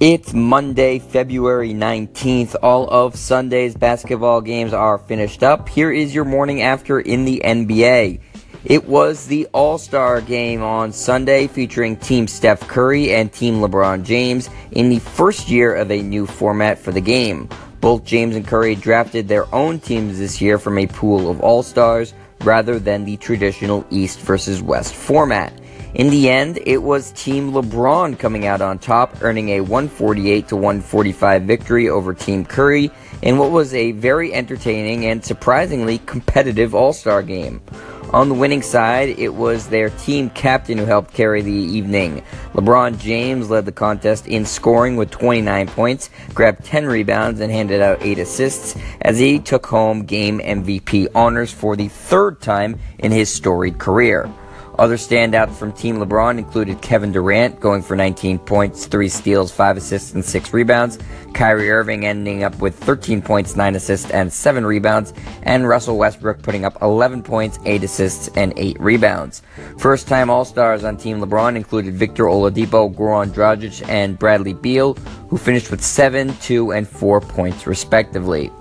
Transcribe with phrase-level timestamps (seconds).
[0.00, 2.54] It's Monday, February 19th.
[2.62, 5.68] All of Sunday's basketball games are finished up.
[5.68, 8.20] Here is your morning after in the NBA.
[8.64, 14.04] It was the All Star game on Sunday featuring Team Steph Curry and Team LeBron
[14.04, 17.48] James in the first year of a new format for the game.
[17.80, 21.64] Both James and Curry drafted their own teams this year from a pool of All
[21.64, 25.52] Stars rather than the traditional East versus West format.
[25.98, 30.54] In the end, it was Team LeBron coming out on top, earning a 148 to
[30.54, 37.24] 145 victory over Team Curry in what was a very entertaining and surprisingly competitive All-Star
[37.24, 37.60] game.
[38.12, 42.22] On the winning side, it was their team captain who helped carry the evening.
[42.52, 47.82] LeBron James led the contest in scoring with 29 points, grabbed 10 rebounds, and handed
[47.82, 53.10] out 8 assists as he took home game MVP honors for the third time in
[53.10, 54.32] his storied career.
[54.78, 59.76] Other standouts from Team LeBron included Kevin Durant going for 19 points, 3 steals, 5
[59.76, 61.00] assists, and 6 rebounds,
[61.34, 66.42] Kyrie Irving ending up with 13 points, 9 assists, and 7 rebounds, and Russell Westbrook
[66.42, 69.42] putting up 11 points, 8 assists, and 8 rebounds.
[69.78, 74.94] First time All Stars on Team LeBron included Victor Oladipo, Goran Dragic, and Bradley Beal,
[75.28, 78.52] who finished with 7, 2, and 4 points respectively.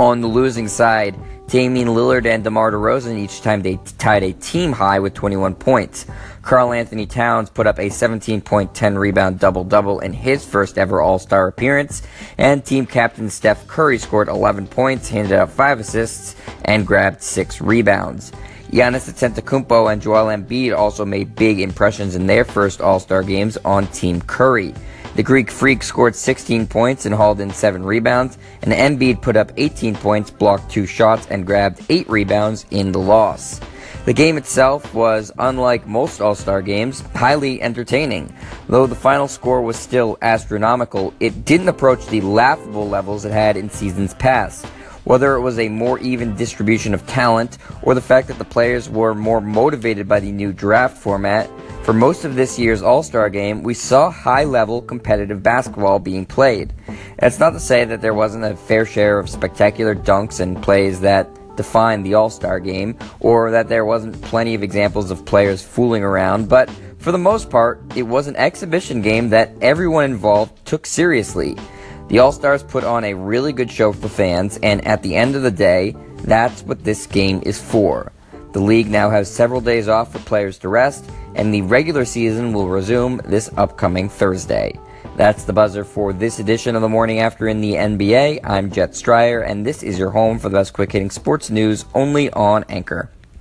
[0.00, 1.16] On the losing side,
[1.48, 6.04] Damian Lillard and DeMar DeRozan each time they tied a team high with 21 points.
[6.42, 11.00] Karl-Anthony Towns put up a 17 point 10 rebound double double in his first ever
[11.00, 12.02] All Star appearance,
[12.36, 17.62] and team captain Steph Curry scored 11 points, handed out 5 assists, and grabbed 6
[17.62, 18.30] rebounds.
[18.70, 23.56] Giannis Antetokounmpo and Joel Embiid also made big impressions in their first All Star games
[23.64, 24.74] on Team Curry.
[25.18, 29.50] The Greek Freak scored 16 points and hauled in 7 rebounds, and Embiid put up
[29.56, 33.60] 18 points, blocked 2 shots, and grabbed 8 rebounds in the loss.
[34.04, 38.32] The game itself was, unlike most All Star games, highly entertaining.
[38.68, 43.56] Though the final score was still astronomical, it didn't approach the laughable levels it had
[43.56, 44.66] in seasons past.
[45.02, 48.88] Whether it was a more even distribution of talent or the fact that the players
[48.88, 51.50] were more motivated by the new draft format,
[51.88, 56.26] for most of this year's All Star game, we saw high level competitive basketball being
[56.26, 56.74] played.
[57.18, 61.00] That's not to say that there wasn't a fair share of spectacular dunks and plays
[61.00, 65.62] that defined the All Star game, or that there wasn't plenty of examples of players
[65.62, 70.62] fooling around, but for the most part, it was an exhibition game that everyone involved
[70.66, 71.56] took seriously.
[72.08, 75.36] The All Stars put on a really good show for fans, and at the end
[75.36, 78.12] of the day, that's what this game is for.
[78.58, 82.52] The league now has several days off for players to rest, and the regular season
[82.52, 84.76] will resume this upcoming Thursday.
[85.14, 88.40] That's the buzzer for this edition of the morning after in the NBA.
[88.42, 91.84] I'm Jet Stryer, and this is your home for the best quick hitting sports news
[91.94, 93.12] only on Anchor.